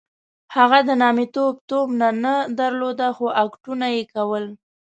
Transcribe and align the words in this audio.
هغه 0.55 0.79
د 0.87 0.89
نامیتوب 1.01 1.53
تومنه 1.69 2.09
نه 2.23 2.33
درلوده 2.59 3.07
خو 3.17 3.25
اکټونه 3.43 3.85
یې 3.95 4.03
کول. 4.13 4.45